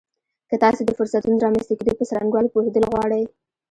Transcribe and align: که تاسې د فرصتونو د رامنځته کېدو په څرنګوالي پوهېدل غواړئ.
که 0.49 0.55
تاسې 0.63 0.81
د 0.85 0.89
فرصتونو 0.97 1.35
د 1.37 1.41
رامنځته 1.45 1.73
کېدو 1.79 1.97
په 1.99 2.05
څرنګوالي 2.09 2.49
پوهېدل 2.51 2.83
غواړئ. 2.91 3.23